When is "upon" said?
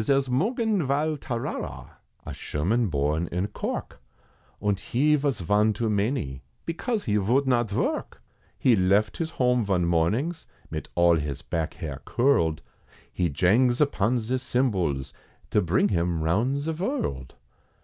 13.80-14.20